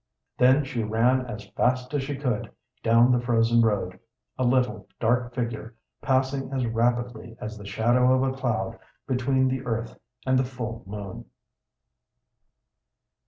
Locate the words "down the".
2.81-3.19